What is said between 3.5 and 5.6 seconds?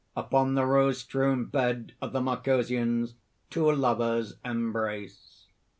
two lovers embrace.